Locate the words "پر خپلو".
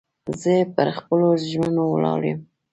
0.75-1.27